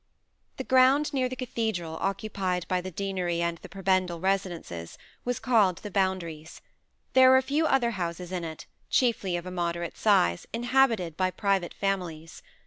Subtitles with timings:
[0.57, 5.77] The ground near the cathedral, occupied by the deanery and the prebendal residences, was called
[5.77, 6.59] the Boundaries.
[7.13, 11.29] There were a few other houses in it, chiefly of a moderate size, inhabited by
[11.29, 12.41] private families.